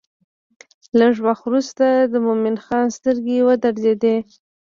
لږ 0.99 1.15
وخت 1.27 1.43
وروسته 1.47 1.85
د 2.11 2.13
مومن 2.25 2.55
خان 2.65 2.85
سترګې 2.97 3.37
ودرېدې. 3.47 4.15